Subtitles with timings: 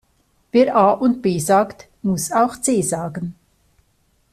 [0.51, 3.35] Wer A und B sagt, muss auch C sagen.